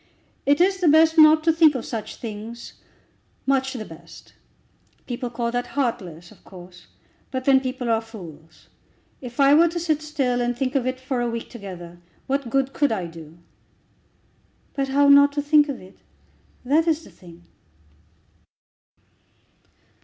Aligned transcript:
It 0.47 0.59
is 0.59 0.79
the 0.79 0.87
best 0.87 1.15
not 1.19 1.43
to 1.43 1.53
think 1.53 1.75
of 1.75 1.85
such 1.85 2.15
things, 2.15 2.73
much 3.45 3.73
the 3.73 3.85
best. 3.85 4.33
People 5.05 5.29
call 5.29 5.51
that 5.51 5.67
heartless, 5.77 6.31
of 6.31 6.43
course, 6.43 6.87
but 7.29 7.45
then 7.45 7.59
people 7.59 7.87
are 7.87 8.01
fools. 8.01 8.67
If 9.21 9.39
I 9.39 9.53
were 9.53 9.67
to 9.67 9.79
sit 9.79 10.01
still, 10.01 10.41
and 10.41 10.57
think 10.57 10.73
of 10.73 10.87
it 10.87 10.99
for 10.99 11.21
a 11.21 11.29
week 11.29 11.51
together, 11.51 11.99
what 12.25 12.49
good 12.49 12.73
could 12.73 12.91
I 12.91 13.05
do?" 13.05 13.37
"But 14.73 14.87
how 14.87 15.07
not 15.07 15.33
to 15.33 15.41
think 15.43 15.69
of 15.69 15.79
it? 15.79 15.99
that 16.65 16.87
is 16.87 17.03
the 17.03 17.11
thing." 17.11 17.43